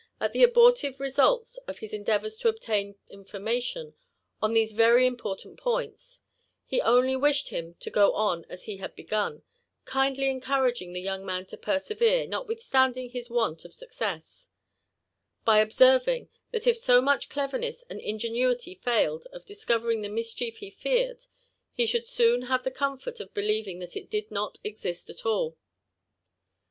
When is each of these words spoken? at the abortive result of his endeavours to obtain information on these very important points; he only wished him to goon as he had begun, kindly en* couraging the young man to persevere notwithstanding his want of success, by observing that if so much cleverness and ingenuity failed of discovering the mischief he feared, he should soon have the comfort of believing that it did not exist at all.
at 0.19 0.33
the 0.33 0.41
abortive 0.41 0.99
result 0.99 1.59
of 1.67 1.77
his 1.77 1.93
endeavours 1.93 2.35
to 2.35 2.47
obtain 2.49 2.95
information 3.07 3.93
on 4.41 4.51
these 4.51 4.71
very 4.71 5.05
important 5.05 5.59
points; 5.59 6.21
he 6.65 6.81
only 6.81 7.15
wished 7.15 7.49
him 7.49 7.75
to 7.75 7.91
goon 7.91 8.43
as 8.49 8.63
he 8.63 8.77
had 8.77 8.95
begun, 8.95 9.43
kindly 9.85 10.27
en* 10.27 10.41
couraging 10.41 10.91
the 10.91 11.01
young 11.01 11.23
man 11.23 11.45
to 11.45 11.55
persevere 11.55 12.25
notwithstanding 12.25 13.11
his 13.11 13.29
want 13.29 13.63
of 13.63 13.75
success, 13.75 14.49
by 15.45 15.59
observing 15.59 16.29
that 16.49 16.65
if 16.65 16.77
so 16.79 16.99
much 16.99 17.29
cleverness 17.29 17.83
and 17.87 17.99
ingenuity 18.01 18.73
failed 18.73 19.27
of 19.31 19.45
discovering 19.45 20.01
the 20.01 20.09
mischief 20.09 20.57
he 20.57 20.71
feared, 20.71 21.25
he 21.73 21.85
should 21.85 22.07
soon 22.07 22.41
have 22.49 22.63
the 22.63 22.71
comfort 22.71 23.19
of 23.19 23.35
believing 23.35 23.77
that 23.77 23.95
it 23.95 24.09
did 24.09 24.31
not 24.31 24.57
exist 24.63 25.11
at 25.11 25.27
all. 25.27 25.55